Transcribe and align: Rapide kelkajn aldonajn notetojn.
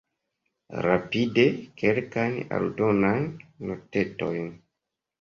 Rapide 0.85 1.45
kelkajn 1.83 2.41
aldonajn 2.59 3.31
notetojn. 3.69 4.53